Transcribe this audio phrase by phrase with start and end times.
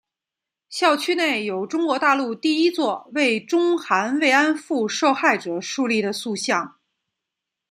[0.67, 6.79] 校区内有中国大陆第一座为中韩慰安妇受害者树立的塑像。